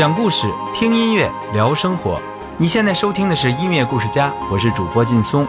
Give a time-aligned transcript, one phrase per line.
[0.00, 2.18] 讲故事，听音乐，聊生活。
[2.56, 5.46] 你现在收听的是音乐故事家，我是主播劲松。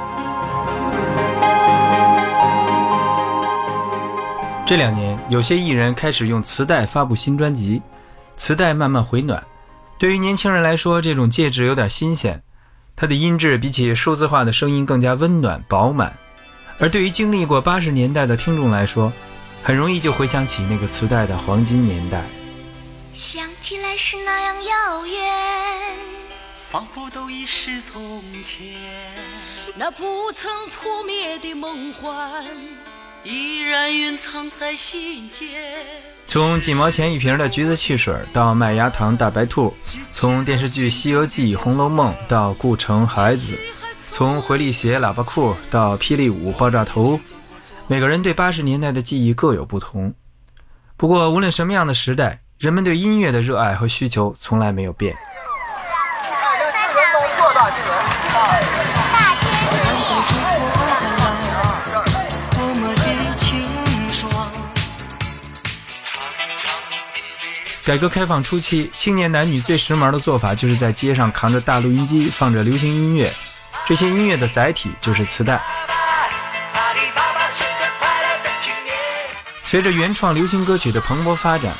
[4.66, 7.82] 这两年，有些艺人开始用磁带发布新专辑，
[8.36, 9.42] 磁带慢慢回暖。
[9.98, 12.44] 对于年轻人来说，这种介质有点新鲜，
[12.98, 16.12] 它的音质比起数字化的声音更加温暖饱满。
[16.78, 19.14] 而对于经历过八十年代的听众来说，
[19.64, 22.22] 很容易就回想起那个磁带的黄金年代。
[23.14, 25.20] 想起来是那样遥远，
[26.62, 28.66] 仿佛都已是从前。
[29.76, 32.46] 那不曾扑灭的梦幻，
[33.26, 35.86] 依然蕴藏在心间。
[36.26, 39.76] 从几毛钱一瓶的橘子汽水到麦芽糖大白兔，
[40.10, 43.60] 从电视剧《西游记》《红楼梦》到顾城孩子，
[44.00, 47.20] 从回力鞋喇叭裤到霹雳舞爆炸头，
[47.88, 50.14] 每个人对八十年代的记忆各有不同。
[50.96, 52.41] 不过，无论什么样的时代。
[52.62, 55.18] 人们对音乐的热爱和需求从来没有变。
[67.84, 73.34] 改革开放初期，青年男女最时髦的做法就是在街上扛着大录音机，放着流行音乐。
[73.88, 75.60] 这些音乐的载体就是磁带。
[79.64, 81.76] 随着原创流行歌曲的蓬勃发展。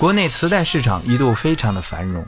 [0.00, 2.26] 国内磁带市场一度非常的繁荣。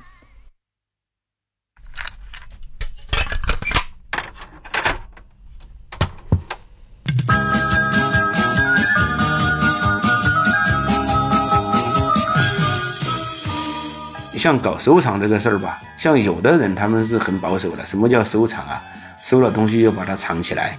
[14.36, 17.86] 像搞收藏这个事儿吧，像有的人他们是很保守的。
[17.86, 18.82] 什么叫收藏啊？
[19.22, 20.78] 收了东西就把它藏起来，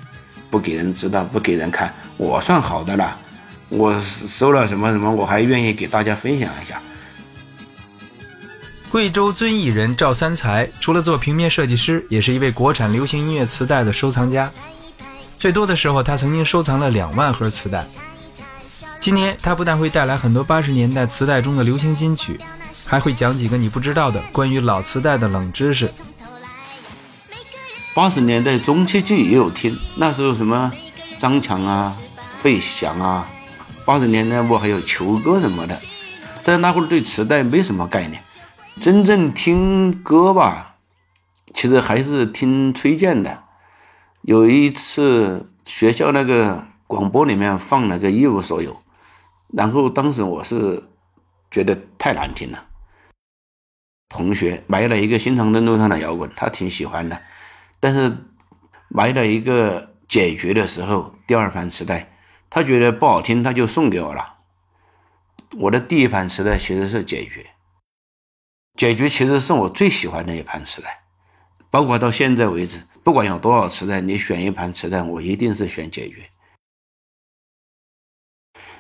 [0.52, 1.91] 不给人知道，不给人看。
[2.17, 3.17] 我算好的了。
[3.75, 6.79] 我收了什么什么，我还愿意给大家分享一下。
[8.91, 14.51] 贵州遵义人赵三才，除了做平面设计师，也是一位国产流行音乐磁带的收藏家。
[15.39, 17.88] 最多的时候，他曾经收藏了两万盒磁带。
[19.00, 22.39] 今天，他不但会带来很多八十年代磁带中的流行金曲，
[22.85, 25.91] 还会讲几个你不知道的关于老磁带的冷知识。
[27.95, 30.72] 八十年代中期就也有听，那时候什么
[31.17, 31.97] 张强啊、
[32.39, 33.28] 费翔啊。
[33.85, 35.77] 八十年代末还有球歌什么的，
[36.44, 38.21] 但是那会儿对磁带没什么概念。
[38.79, 40.77] 真正听歌吧，
[41.53, 43.44] 其实还是听崔健的。
[44.21, 48.73] 有一次学校那个广播里面放了个《一无所有》，
[49.49, 50.88] 然后当时我是
[51.51, 52.65] 觉得太难听了。
[54.07, 57.21] 同学买了一个新长征路上的摇滚，他挺喜欢的，
[57.81, 58.15] 但是
[58.88, 62.12] 买了一个解决的时候第二盘磁带。
[62.53, 64.36] 他觉得不好听，他就送给我了。
[65.58, 67.47] 我的第一盘磁带其实是解决，
[68.75, 71.02] 解决其实是我最喜欢的一盘磁带，
[71.72, 76.30] 包括到现在为止，不管有多少磁带，你选一盘磁带，我一定是选解决。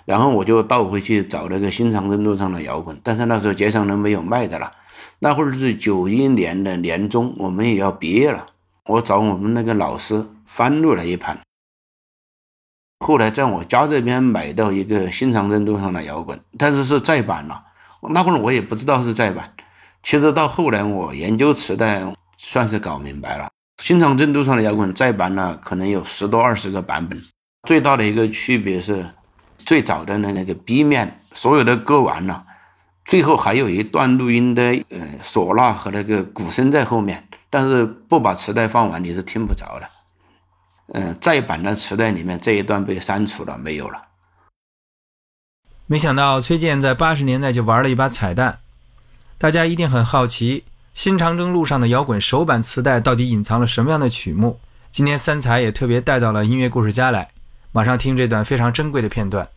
[0.05, 4.71] 然后我就倒回去找那个新长征路上的摇滚，但是那时候街上都没有卖的了。
[5.17, 8.45] 那会儿是九一年的年中，我们也要毕业了，
[8.85, 11.39] 我找我们那个老师翻录了一盘。
[13.03, 17.61] 后来在我家这边买到一个新长征路上的摇滚，但是是再版了。
[18.11, 19.53] 那会儿我也不知道是再版。
[20.01, 22.01] 其实到后来我研究磁带，
[22.37, 23.49] 算是搞明白了。
[23.81, 27.21] 新长征路上的摇滚再版了，可能有十多二十个版本。
[27.67, 29.05] 最大的一个区别是，
[29.57, 32.45] 最早的那那个 B 面，所有的歌完了，
[33.03, 39.89] 最后还有一段录音的呃唢呐和那个鼓声在后面，但是不把磁带放完，你是听不着的。
[40.93, 44.03] 嗯，再版的磁带里面这一段被删除了，没有了。
[45.87, 48.59] 没想到崔健在八十年代就玩了一把彩蛋，
[49.37, 54.59] 大家一定很好奇，新长征路上的摇滚首版磁带到底隐藏了什么样的曲目？
[54.91, 57.31] 今天三才也特别带到了音乐故事家来，
[57.71, 59.49] 马上听这段非常珍贵的片段。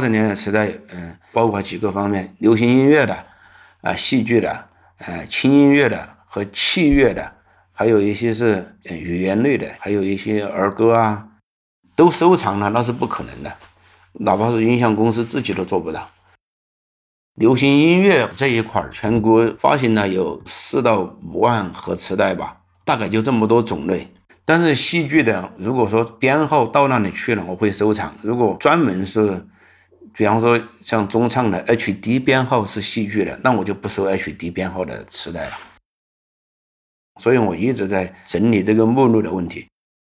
[0.00, 3.26] 八十年代磁带，嗯，包括几个方面：流行音乐的，
[3.82, 7.30] 啊，戏剧的，呃，轻音乐的和器乐的，
[7.70, 11.28] 还有一些是语言类的，还有一些儿歌啊，
[11.94, 13.54] 都收藏了，那是不可能的，
[14.14, 16.08] 哪怕是音像公司自己都做不到。
[17.34, 22.56] 流行音乐这一块儿，全国发行了有四到五万盒磁带吧，
[22.86, 24.08] 大概就这么多种类。
[24.46, 29.46] 但是戏剧的，如果说编号到那里去了，我会收藏；如果专门是，
[30.20, 35.52] 比方说像中唱的 HD 编号是戏剧的，那我就不收 HD 编号的磁带了。
[37.18, 39.66] 所以我一直在整理这个目录的问题。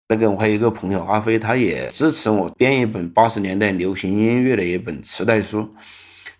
[0.08, 5.72] 那个我还有一个朋友阿飞，他也支持我编一本八十年代流行音乐的一本磁带书。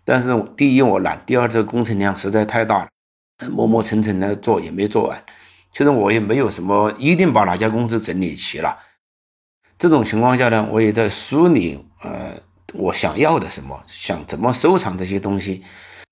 [0.05, 2.89] 但是第一我懒，第二这个工程量实在太大了，
[3.49, 5.25] 磨磨蹭蹭的做也没做完。
[5.73, 8.77] 其实我也没有什么一定把哪家公司整理齐了。
[9.79, 12.35] 这种情况下呢，我也在梳理，呃，
[12.75, 15.63] 我想要的什么，想怎么收藏这些东西，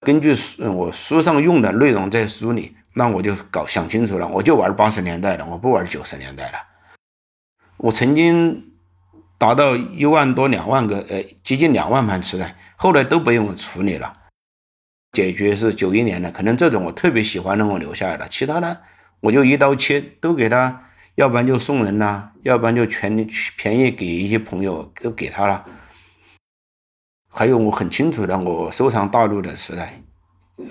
[0.01, 2.75] 根据书我书上用的内容在梳理。
[2.95, 6.59] 那我就搞想清楚了，我就玩八十年代的，我不玩九十年代的。
[7.77, 8.73] 我曾经
[9.37, 14.17] 达到一万多、两万个，呃，接近两万盘磁带，后来都不用我处理了。
[15.13, 18.79] 解决是九一年的，可能这种我特别喜欢的我留下来了，其他呢
[19.21, 23.25] 我就一刀切，都给他，要不然就送人啦，要不然就全
[23.57, 25.65] 便宜给一些朋友都给他了。
[27.39, 30.03] 还有我很清楚的，我收藏大陆的磁带。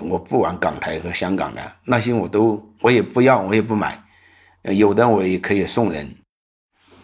[0.02, 4.04] 我不玩港台和香港的那些，我都我也不要，我也不买。
[4.64, 6.14] 有的我也可以送人。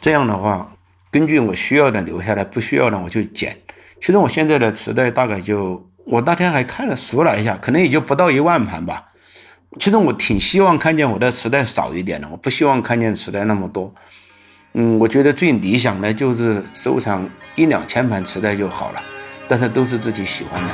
[0.01, 0.69] 这样的话，
[1.09, 3.57] 根据我需要的留下来，不需要的我就剪。
[4.01, 9.13] 其实我现在的磁带大概就，我那天还看了数了一下，可能也就不到一万盘吧。
[9.79, 13.95] 其实我挺希望看见我的磁带少一点的，我不希望看见磁带那么多。
[14.73, 19.01] 嗯，我觉得最理想的就是收藏一两千盘磁带就好了，
[19.55, 20.73] 但是都是自己喜欢的。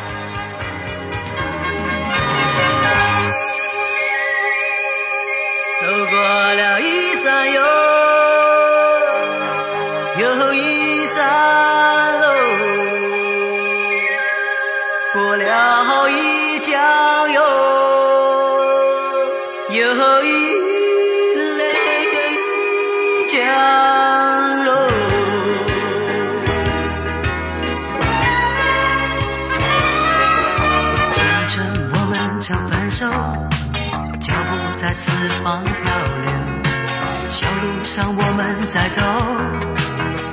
[38.69, 39.01] 在走，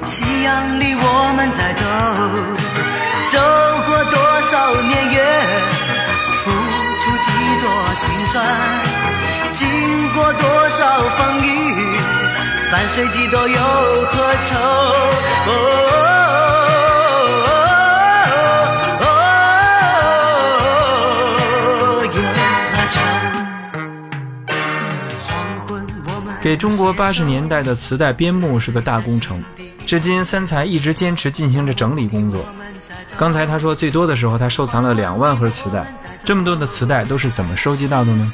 [0.04, 1.86] 夕阳里我们在走，
[3.32, 3.38] 走
[3.86, 4.14] 过多
[4.50, 5.16] 少年月，
[6.44, 7.26] 付出几
[7.62, 7.64] 多
[7.96, 8.34] 辛酸，
[9.54, 9.66] 经
[10.12, 11.48] 过多少风雨，
[12.70, 15.85] 伴随几多忧和愁。
[26.46, 29.42] 给中国八十年代的磁带编目是个大工程，
[29.84, 32.46] 至今三才一直坚持进行着整理工作。
[33.18, 35.92] 刚才他说最多的时候，他收藏了两万盒磁带，
[36.24, 38.32] 这么多的磁带都是怎么收集到的呢？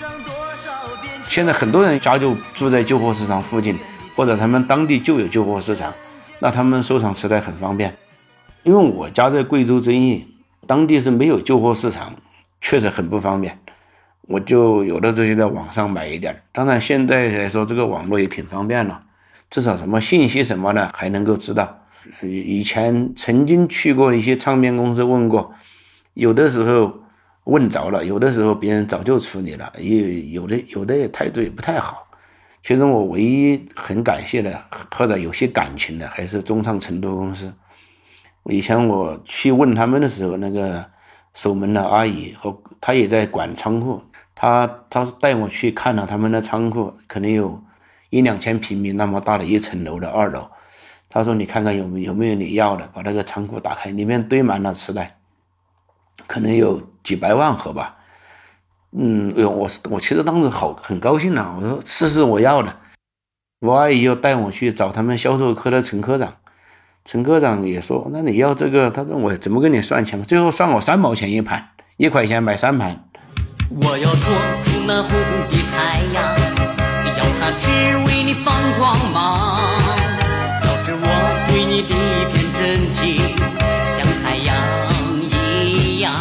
[1.25, 3.79] 现在很多人家就住在旧货市场附近，
[4.15, 5.91] 或者他们当地就有旧货市场，
[6.41, 7.97] 那他们收藏磁带很方便。
[8.63, 10.29] 因为我家在贵州遵义，
[10.67, 12.13] 当地是没有旧货市场，
[12.61, 13.59] 确实很不方便。
[14.29, 19.03] 我就有的时候就在网上买一点，当然现在来说这个网络也挺方便了，
[19.51, 21.79] 至少什么信息什么的还能够知道。
[22.23, 25.53] 以前曾经去过一些唱片公司问过，
[26.15, 27.01] 有的时候
[27.45, 32.07] 问着了，有的时候别人早就处理了，也有的有的态度也不太好。
[32.63, 34.57] 其实我唯一很感谢的
[34.97, 37.53] 或者有些感情的还是中唱成都公司。
[38.45, 40.85] 以前我去问他们的时候，那个
[41.35, 44.01] 守门的阿姨和她也在管仓库。
[44.35, 47.63] 他他带我去看了他们的仓库，可能有
[48.11, 50.51] 一两千平米那么大的一层楼的二楼。
[51.09, 55.19] 他说：“你看看有没有没有你要的，把那个仓库打开，里面堆满了磁带，
[56.27, 57.99] 可能有几百万盒吧。”
[58.97, 62.77] 嗯，哎呦，我我其实当时好很高兴呐，我说这是我要的。
[63.61, 66.35] 我阿姨又带我去找他们销售科的陈科长，
[67.05, 70.23] 陈科长也说：“那你要这个？”他说：“我怎么跟你算钱？
[70.23, 73.09] 最后算我三毛钱一盘，一块钱买三盘。”
[73.81, 74.27] 我要捉
[74.65, 75.11] 住那红
[75.49, 76.23] 的太阳，
[77.17, 77.69] 要它只
[78.07, 79.81] 为你放光芒，
[80.61, 81.07] 导致我
[81.49, 81.97] 对你的一
[82.31, 83.01] 片真情
[83.87, 84.55] 像太阳
[85.23, 86.21] 一样。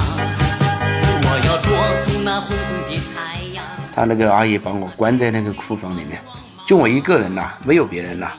[1.23, 1.69] 我要捉
[2.05, 2.55] 住那红
[2.87, 3.65] 的太阳。
[3.93, 6.21] 他那个阿姨把我关在那个库房里面，
[6.65, 8.31] 就我一个人呐，没有别人呐。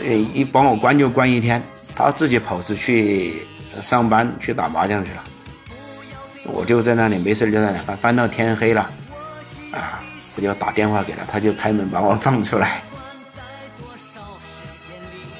[0.00, 1.62] 呃，一把我关就关一天，
[1.94, 3.46] 他自己跑出去
[3.80, 5.22] 上班去打麻将去了。
[6.44, 8.90] 我就在那里没事就在那翻翻到天黑了，
[9.72, 10.02] 啊，
[10.36, 12.82] 我就打电话给他，他就开门把我放出来。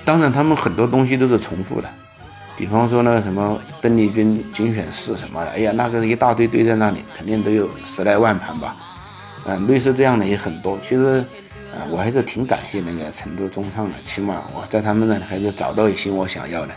[0.05, 1.89] 当然，他们很多东西都是重复的，
[2.57, 8.77] 比方说那个什么邓丽君精选四什么的，哎呀，那个一大堆堆在那里，肯定都有十来万盘吧。
[9.47, 10.79] 嗯，类似这样的也很多。
[10.83, 11.25] 其实，
[11.73, 16.75] 啊，我还是挺感谢那个成都中唱的，起码我在他们那里还是找到一些我想要的。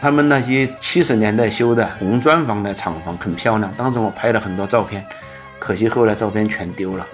[0.00, 5.04] 他们那些七十年代修的红砖房的厂房很漂亮，当时我拍了很多照片，
[5.58, 7.06] 可惜后来照片全丢了。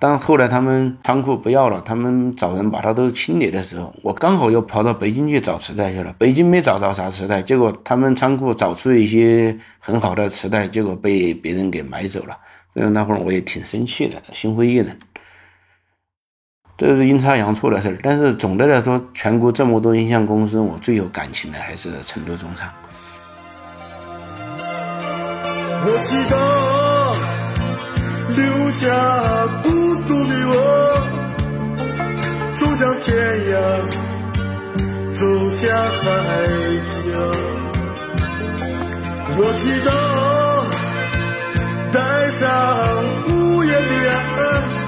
[0.00, 6.12] 但后来他们仓库不要了，他们找人把它都清理的时候，我刚好又跑到北京去找磁带去了。
[6.18, 12.36] 北京没找着啥磁带，结果他们仓库找出一些很好的磁带，结果被别人给买走了。
[12.74, 14.96] 所以那会儿我也挺生气的，心灰意冷。
[16.80, 22.70] 这是阴差阳错的事儿，但是总的来说，全国这么多音像公司，我最有感情的还是成都中唱。
[25.84, 26.34] 我祈祷
[28.34, 28.88] 留下
[29.62, 29.68] 孤
[30.08, 30.54] 独的我，
[32.54, 33.14] 走向天
[33.52, 33.60] 涯，
[35.12, 36.00] 走向海
[36.96, 37.04] 角。
[39.36, 39.90] 我祈祷
[41.92, 42.48] 带上
[43.28, 43.78] 无言的
[44.38, 44.79] 爱。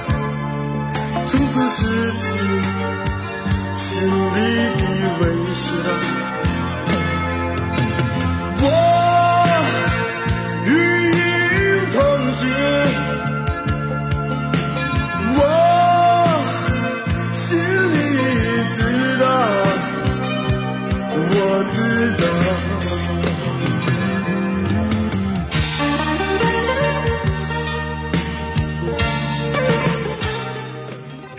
[1.42, 1.82] 从此失
[2.12, 2.24] 去
[3.74, 4.36] 心里
[4.78, 4.82] 的
[5.18, 5.22] 微
[5.52, 5.64] 笑。
[8.62, 8.64] 我
[10.66, 10.68] 与
[11.16, 11.20] 你
[11.90, 11.98] 同
[12.32, 12.40] 行，
[15.34, 15.38] 我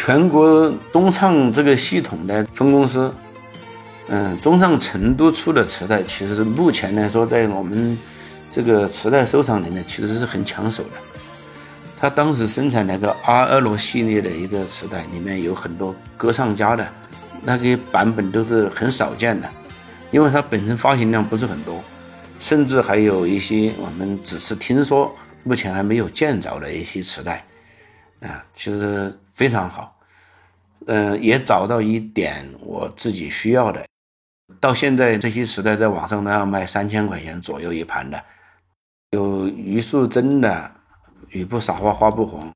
[0.05, 3.10] 全国中唱这个系统的分公司，
[4.10, 7.98] 嗯，中唱成都出的磁带，其实目前来说，在我们
[8.51, 11.00] 这个磁带收藏里面，其实是很抢手的。
[11.98, 16.86] 他当时生产那个 R L 系列的一个磁带，里面有很多歌唱家的
[17.41, 19.50] 那个版本都是很少见的，
[20.12, 21.81] 因为它本身发行量不是很多，
[22.39, 27.45] 甚至还有一些我们只是听说，目前还没有见着的一些磁带，
[28.24, 30.00] 啊，其实非常好。
[30.88, 33.86] 嗯，也找到一点我自己需要的。
[34.60, 38.24] 到现在这些时代在网上都要卖三千块钱左右一盘的，
[39.12, 40.72] 有余素珍的
[41.30, 42.50] 《雨不撒花花不红》。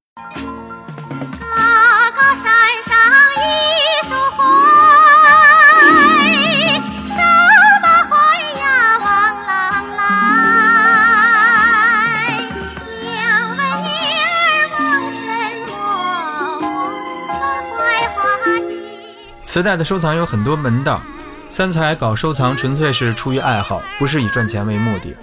[19.58, 21.02] 磁带的收藏有很多门道，
[21.50, 25.18] 三才搞收藏纯粹是出于爱好，不是以赚钱为目的。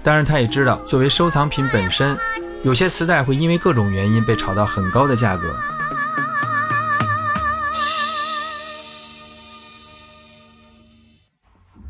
[0.00, 2.16] 当然，他也知道，作为收藏品本身，
[2.62, 5.56] 有些磁带会因为各种原因被炒到很高的价格。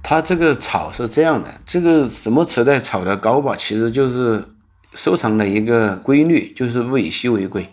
[0.02, 4.42] 他这个炒是这样的，这个什么磁带炒得高吧，其实就是
[4.94, 7.70] 收藏的一个规律，就是物以稀为贵。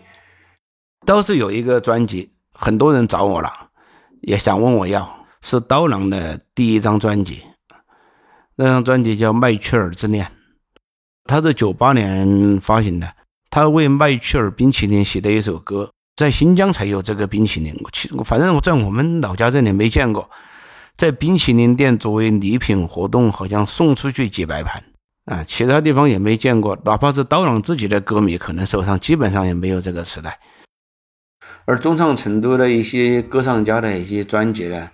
[1.06, 3.67] 倒是有一个专辑，很多人找我了。
[4.22, 7.42] 也想问我要，是刀郎的第一张专辑，
[8.56, 10.26] 那张专辑叫《麦趣尔之恋》，
[11.24, 13.08] 他是九八年发行的。
[13.50, 17.74] 他为麦趣尔冰淇淋写的一首歌，在新疆才有这个冰淇淋。
[17.82, 20.28] 我其反正我在我们老家这里没见过，
[20.96, 24.84] 在冰淇淋店作为礼品活动，好像送出去几百盘
[25.24, 26.76] 啊，其他地方也没见过。
[26.84, 30.38] 哪怕是刀郎自己的歌迷，可能手上基本上也没有这个磁带。
[31.64, 34.90] 而中唱成都的一些歌唱家的一些专辑呢，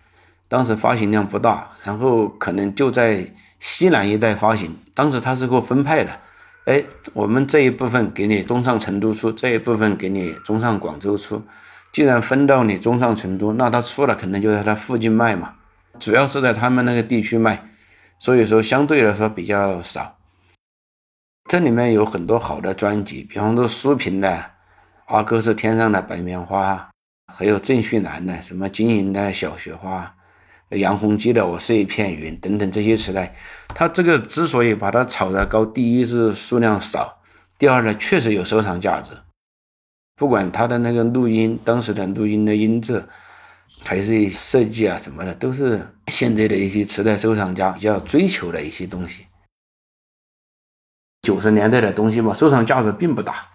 [0.48, 4.76] 当时发行量不大，然后可能就在西南一带发行。
[4.92, 6.20] 当时他是给我分派的，
[6.64, 11.42] 哎，我们这一部分给你中唱成都出，这一部分给你中唱广州出。
[11.92, 15.54] 既然分到你中唱成都，那他出了肯定就在他附近卖嘛，
[16.00, 17.70] 主要是在他们那个地区卖，
[18.18, 20.16] 所以说相对来说比较少。
[21.48, 24.53] 这里面有很多好的专辑，比方说苏萍的。
[25.06, 26.90] 阿哥是天上的白棉花，
[27.32, 30.16] 还有郑绪南的什么晶莹的小雪花，
[30.70, 33.36] 杨洪基的我是一片云等等这些磁带，
[33.68, 37.20] 他这个之所以把它炒得高，第一是数量少，
[37.58, 39.10] 第二呢确实有收藏价值。
[40.16, 43.04] 不管他的那个录音，当时的录音的音质，
[43.84, 49.26] 还是设计啊什么的，都是现在的一些磁带收藏家比较追求的一些东西。
[51.20, 53.50] 九十年代的东西嘛，收藏价值并不大。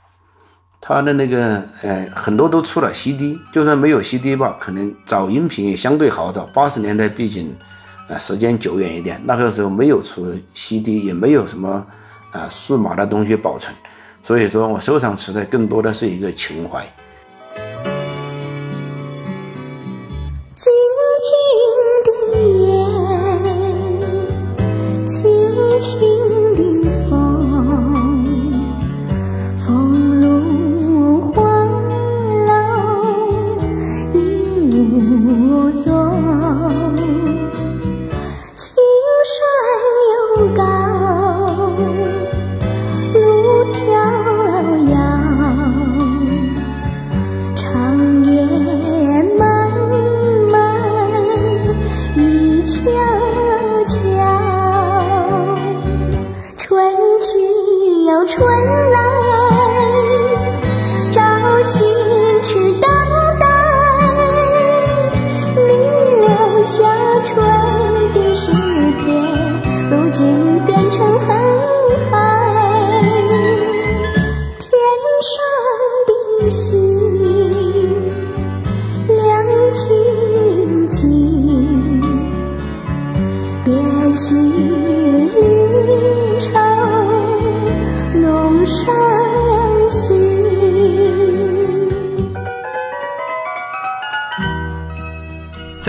[0.81, 6.45] 他的那个，呃，很多都出了 CD，就算没有 CD 吧，可能找音频也相对好找。
[6.53, 7.53] 八十年代毕竟，
[8.07, 11.85] 呃，时间久远一点，那个时候没有出 CD，也没有什么
[12.31, 13.75] 啊，数码的东西保存，
[14.23, 16.81] 所以说我收藏磁带更多的是一个情怀。
[20.55, 20.71] 静
[21.27, 21.31] 静
[22.05, 22.09] 的
[22.39, 22.67] 夜，
[25.05, 25.21] 静
[25.81, 26.18] 静。
[34.91, 36.08] 无踪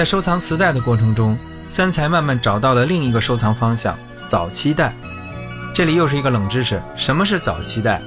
[0.01, 3.95] 在收藏磁带的过程中，三才慢慢找到了另一个收藏方向——
[4.27, 4.95] 早期带。
[5.75, 8.01] 这里又是一个冷知识：什么是早期带？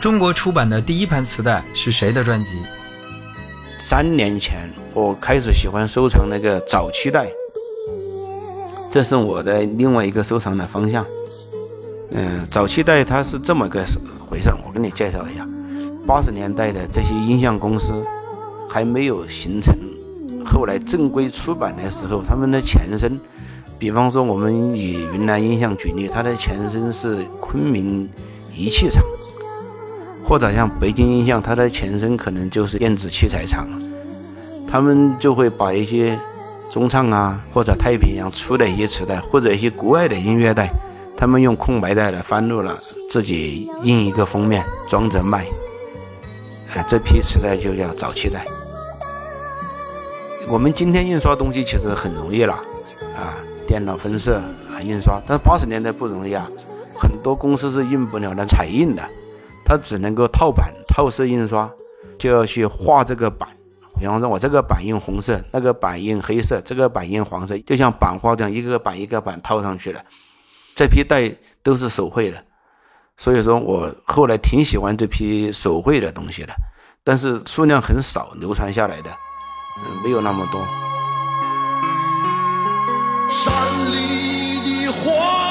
[0.00, 2.52] 中国出版的第一盘磁带是谁的专辑？
[3.78, 7.28] 三年前，我开始喜欢收藏那个早期带，
[8.90, 11.04] 这是我的另外一个收藏的方向。
[12.12, 13.84] 嗯，早期带它是这么个
[14.18, 15.46] 回事，我给你介绍一下。
[16.06, 18.02] 八十年代的这些音像公司
[18.66, 19.76] 还没有形成，
[20.48, 23.20] 后来正规出版的时候，他们的前身，
[23.78, 28.08] 比方说我们以云南音像举例，它的前身是昆明
[28.54, 29.04] 仪器厂，
[30.24, 33.68] 或者像北京音像，它的前身可能就是电子器材厂，
[34.66, 36.18] 他们就会把一些
[36.70, 40.70] 中唱啊或者太平洋出的一些磁带，或者一些国外的音乐带。
[41.16, 42.78] 他们用空白带来翻录了，
[43.10, 45.44] 自己印一个封面装着卖。
[46.74, 48.46] 哎，这批磁带就叫早期带。
[50.50, 52.54] 我们今天印刷东西其实很容易了，
[53.14, 54.38] 啊，电脑分色
[54.70, 55.20] 啊，印刷。
[55.26, 56.50] 但是八十年代不容易啊，
[56.96, 59.02] 很多公司是印不了那彩印的，
[59.62, 61.70] 它只能够套版、套色印刷，
[62.18, 63.46] 就要去画这个版。
[64.00, 70.02] 比方说，我这个版印红色，那个版印黑色，这个版印黄色，就像版画这样，一个版一个版套上去了。
[70.74, 71.30] 这批带
[71.62, 72.42] 都是手绘的，
[73.18, 76.54] 所以说我后来挺喜欢这批手绘的东西的，
[77.04, 79.10] 但是数量很少，流传下来的，
[80.02, 80.60] 没有那么多。
[83.30, 83.52] 山
[83.92, 85.47] 里的花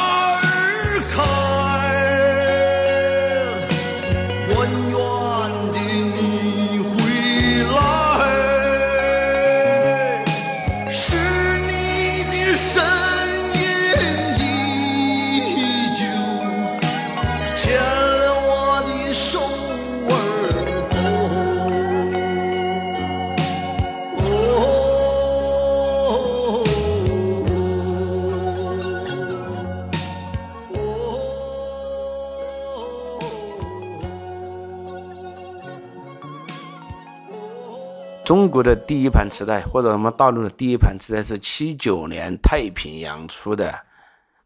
[38.58, 43.72] 国的第一盘磁带，或者我们大陆的第一盘磁带是七九年太平洋出的，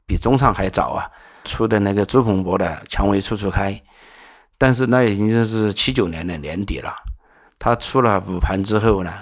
[0.06, 1.10] 比中唱还早啊，
[1.46, 3.72] 出的那个朱鹏博的《蔷薇处处开》，
[4.58, 6.94] 但是那已经是七九年的年底了。
[7.58, 9.14] 他出了五盘之后呢，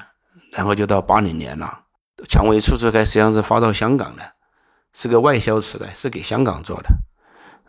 [0.54, 1.82] 然后就到八零年了，
[2.26, 4.24] 《蔷薇处处开》实际上是发到香港的，
[4.92, 6.90] 是个外销磁带，是给香港做的。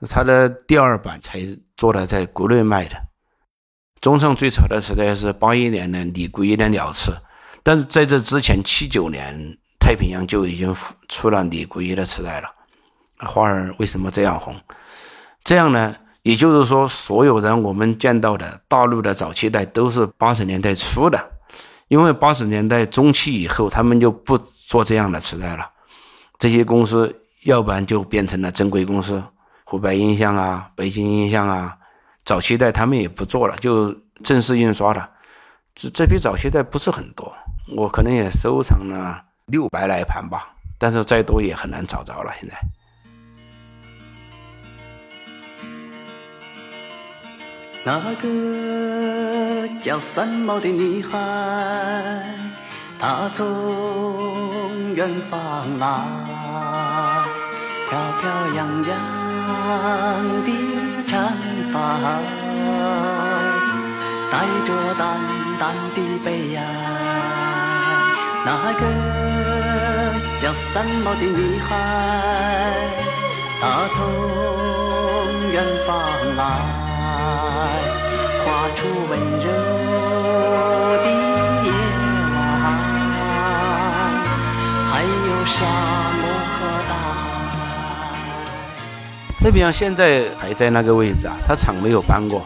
[0.08, 1.40] 他的第二版才
[1.76, 3.09] 做的在国内卖的。
[4.00, 7.10] 中唱最早的磁带是八一年的李谷一的《鸟翅》，
[7.62, 10.74] 但是在这之前，七九年太平洋就已经
[11.06, 12.48] 出了李谷一的磁带了。
[13.18, 14.56] 花儿为什么这样红？
[15.44, 15.94] 这样呢？
[16.22, 21.32] 也就是说，所有人我们见到的大陆的早期带都是八十年代出的，
[21.88, 25.68] 因为八十年代中期以后，他们就不做这样的磁带了。
[26.38, 29.22] 这些公司要不然就变成了正规公司，
[29.64, 31.76] 湖北音像啊、北京音像啊。
[32.24, 35.10] 早期带他们也不做了，就正式印刷了。
[35.74, 37.34] 这这批早期带不是很多，
[37.76, 42.32] 我可能也收藏了六百来盘吧，但是再多也很难找着了。
[42.38, 42.54] 现在。
[47.82, 51.16] 那个叫三毛的女孩，
[52.98, 55.86] 她从远方来，
[57.88, 60.50] 飘飘扬扬的
[61.10, 61.18] 长
[61.72, 61.76] 发，
[64.30, 65.02] 带着淡
[65.58, 66.58] 淡的悲哀。
[68.46, 68.82] 那个
[70.40, 71.68] 叫三毛的女孩，
[73.60, 73.62] 她
[73.96, 73.98] 从
[75.50, 75.88] 远方
[76.36, 76.38] 来。
[78.44, 78.46] 画
[78.76, 78.78] 出
[79.10, 79.46] 温柔
[81.02, 81.06] 的
[81.64, 81.68] 夜
[82.36, 82.38] 晚，
[84.92, 85.58] 还有沙
[89.42, 92.44] 太平洋现在还在那个位置啊，它厂没有搬过。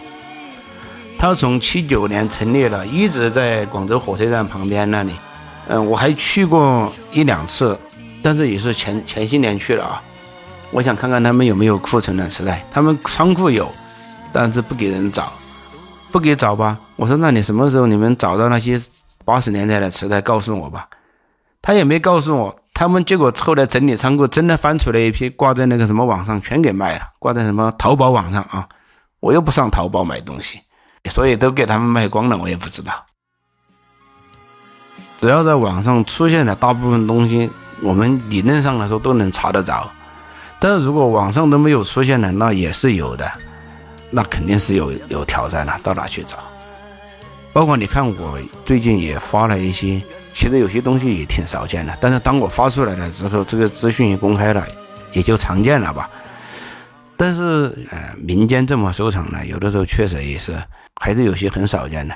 [1.18, 5.10] 它从七九年成立了，一直在广州火车站旁边那里。
[5.66, 7.76] 嗯，我还去过一两次，
[8.22, 10.00] 但是也是前前些年去了啊。
[10.70, 13.68] 我想看看他们有没有库存的磁带，他们仓库有，
[14.32, 15.32] 但是不给人找。
[16.12, 18.80] 不给找吧，我说那你什么时候你们找到那些
[19.24, 20.88] 八十年代的磁带，告诉我吧。
[21.60, 28.68] 他也没告诉我，他们结果后来整理仓库，真的翻出来一批，挂在那个什么网上，全给卖了，挂在什么淘宝网上啊。
[29.20, 30.60] 我又不上淘宝买东西，
[31.08, 33.06] 所以都给他们卖光了，我也不知道。
[35.20, 37.48] 只要在网上出现的大部分东西，
[37.80, 39.88] 我们理论上来说都能查得着。
[40.58, 43.30] 但是如果网上都没有出现的，那也是有的。
[44.10, 46.36] 那肯定是有有挑战了，到哪去找？
[47.52, 50.02] 包括你看，我最近也发了一些
[50.34, 54.66] 其实有些东西也挺少见的，但是当我发出来了之后，这个资讯一公开了，
[55.12, 56.10] 也就常见了吧。
[57.16, 60.60] 但是，呃，民间这么收藏呢，有的时候确实也是，
[61.00, 62.14] 还是有些很少见的。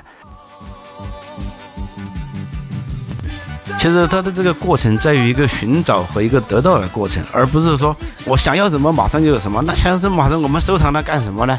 [3.79, 9.63] 其实它的这个过程在于一个寻找和一个得到的过程，而不是说我想要什么马上就有什么。
[9.65, 11.57] 那想要什么马上我们收藏它干什么呢？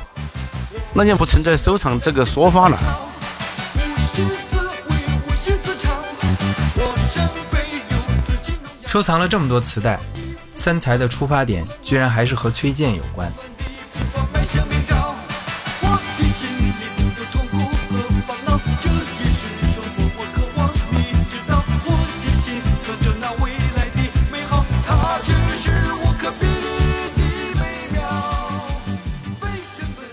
[0.92, 2.78] 那就不存在收藏这个说法了。
[8.90, 10.00] 收藏了这么多磁带，
[10.52, 13.32] 三才的出发点居然还是和崔健有关。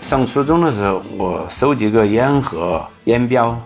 [0.00, 3.60] 上初中的时候，我收集个烟盒、烟标。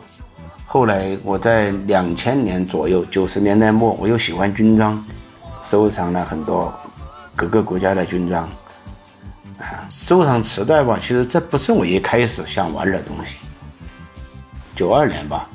[0.72, 5.04] 后来我在两千年左右，九十年代末，我又喜欢军装，
[5.62, 6.72] 收藏了很多
[7.37, 8.42] 各个国家的军装。
[9.58, 13.37] 啊，收藏磁带吧，其实这不是我一开始想玩的东西。
[14.74, 15.46] 九二年吧，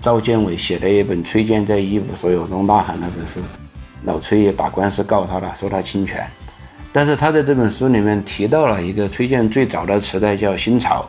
[0.00, 3.38] 赵建伟写了一本《崔健在一无所有中呐喊》那本书，
[4.02, 6.26] 老崔也打官司告他了，说他侵权。
[6.92, 11.08] 但是他在这本书里面提到了一个崔健最早的磁带叫《新潮》，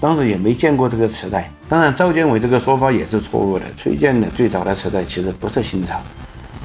[0.00, 1.48] 当时也没见过这个磁带。
[1.66, 3.64] 当然，赵建伟这个说法也是错误的。
[3.76, 5.98] 崔健的最早的磁带其实不是《新潮》，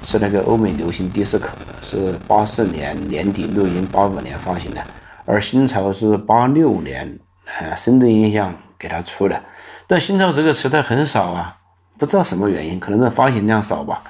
[0.07, 4.83] 是那个欧美流行迪斯科，是八四年年底录音，八五年发行的。
[5.25, 7.17] 而《新潮》是八六年，
[7.59, 9.41] 呃，深圳音像给他出的。
[9.87, 11.57] 但《新潮》这个磁带很少啊，
[11.97, 14.03] 不知道什么原因，可能是发行量少吧，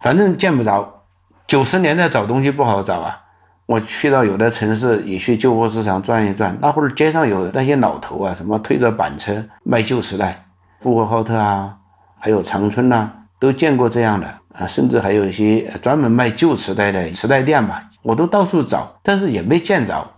[0.00, 1.04] 反正见不着。
[1.46, 3.24] 九十年代找东西不好找啊。
[3.68, 6.56] 我去到有的城市，也去旧货市场转一转。
[6.58, 10.46] 那会儿街上有那些老头啊，什么推着板车卖旧磁带，
[10.80, 11.76] 呼和浩特啊，
[12.18, 14.66] 还有长春呐，都见过这样的啊。
[14.66, 20.14] 甚至还有一些专门卖旧磁带的磁带店吧，我都到处找，但是也没见着。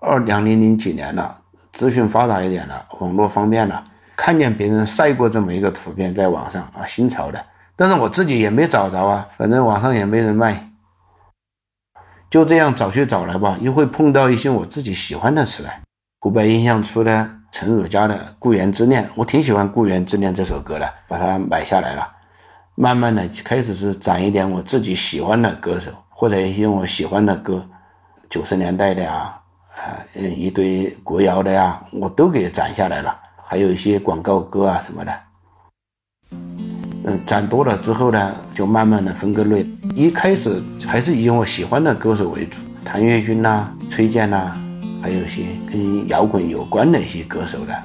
[0.00, 1.40] 二两零零几年了，
[1.72, 10.67] 资讯发达一点了，网络方便了，看见别人晒过这么一个图片在网上啊，新潮的，但是我自己也没找着啊，反正网上也没人卖。
[12.30, 15.80] 就这样找去找来吧，又会碰到一些我自己喜欢的词来。
[16.20, 22.06] 湖北印象出的陈汝佳的《故园之恋》，我挺喜欢《故园之恋》这首歌的，把它买下来了。
[22.74, 27.66] 慢慢的开始是攒一点我自己喜欢的歌手，或者一些我喜欢的歌，
[28.28, 33.18] 九十年代的呀，啊，一堆国谣的呀，我都给攒下来了。
[33.42, 35.27] 还有一些广告歌啊什么的。
[37.08, 39.66] 嗯，攒多了之后呢，就慢慢的分个类。
[39.94, 44.52] 一开始还是以我喜欢的歌手为主，谭岳君呐、崔健呐，
[45.00, 47.82] 还有一些跟摇滚有关的一些歌手的，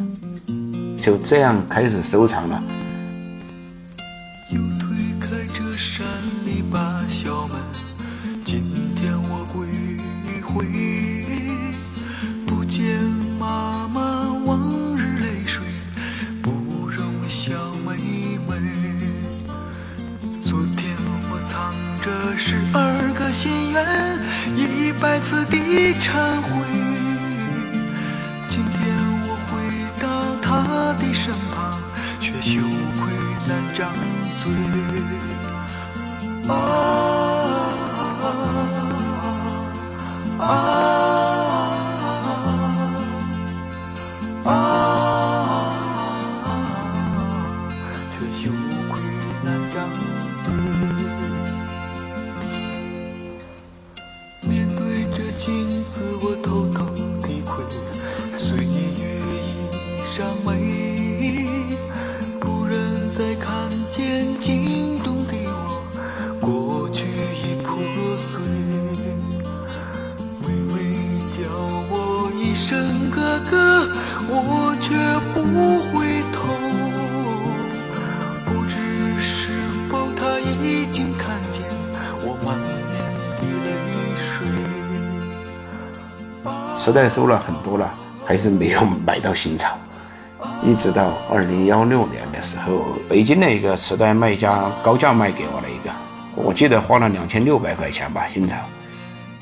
[0.97, 2.61] 就这样开始收藏了。
[24.55, 25.57] 一百次的
[25.95, 26.51] 忏悔。
[28.47, 28.79] 今天
[29.23, 29.51] 我回
[30.01, 30.05] 到
[30.41, 31.81] 他的身旁，
[32.19, 32.61] 却羞
[32.95, 33.01] 愧
[33.47, 33.91] 难张
[34.39, 34.51] 嘴。
[36.47, 36.51] 啊
[37.97, 38.25] 啊啊
[40.39, 41.02] 啊
[86.83, 87.89] 磁带收了很多了，
[88.25, 89.69] 还是没有买到新潮。
[90.61, 95.89] 一直到二零幺六年的时候，北京的一个磁带卖家高价卖给我了一个，
[96.35, 98.57] 我记得花了两千六百块钱吧，新潮。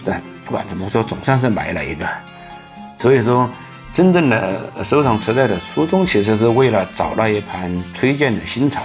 [0.06, 2.08] 但不管怎么说，总算是买了一个。
[2.96, 3.50] 所以说，
[3.92, 8.82] 真正的收藏磁带的初衷，其实是为了找那一盘推荐的新潮。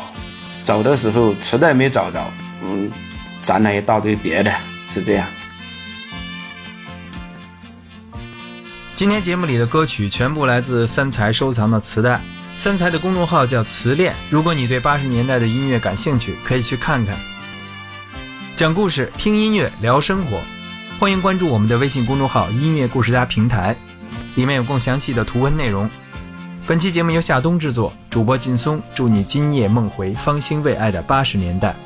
[0.65, 2.25] 找的时候磁带没找着，
[2.63, 2.91] 嗯，
[3.43, 4.51] 攒了一大堆别的，
[4.89, 5.27] 是这样。
[8.97, 12.19] 今天节目里的歌曲全部来自三才收藏的磁带，
[12.57, 17.15] 三才的公众号叫磁恋，如果你对八十年代的音乐感兴趣，可以去看看。
[18.55, 20.41] 讲故事、听音乐、聊生活，
[20.99, 23.77] 欢迎关注我们的微信公众号“音乐故事家平台”，
[24.35, 25.87] 里面有更详细的图文内容。
[26.67, 31.77] 本期节目由夏冬制作，主播劲松，祝你今夜梦回，芳心未艾的八十年代。